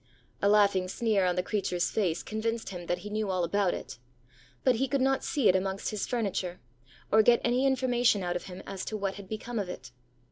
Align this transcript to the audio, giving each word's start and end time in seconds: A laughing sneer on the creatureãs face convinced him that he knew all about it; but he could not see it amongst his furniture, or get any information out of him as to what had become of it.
A 0.41 0.49
laughing 0.49 0.87
sneer 0.87 1.25
on 1.27 1.35
the 1.35 1.43
creatureãs 1.43 1.91
face 1.91 2.23
convinced 2.23 2.69
him 2.69 2.87
that 2.87 2.97
he 3.05 3.11
knew 3.11 3.29
all 3.29 3.43
about 3.43 3.75
it; 3.75 3.99
but 4.63 4.77
he 4.77 4.87
could 4.87 4.99
not 4.99 5.23
see 5.23 5.47
it 5.47 5.55
amongst 5.55 5.91
his 5.91 6.07
furniture, 6.07 6.59
or 7.11 7.21
get 7.21 7.39
any 7.43 7.67
information 7.67 8.23
out 8.23 8.35
of 8.35 8.45
him 8.45 8.63
as 8.65 8.83
to 8.85 8.97
what 8.97 9.13
had 9.17 9.29
become 9.29 9.59
of 9.59 9.69
it. 9.69 9.91